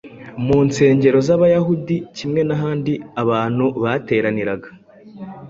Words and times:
mu 0.45 0.57
nsengero 0.67 1.17
z’Abayahudi 1.27 1.95
kimwe 2.17 2.41
n’ahandi 2.47 2.93
abantu 3.21 3.65
bateraniraga. 3.81 4.69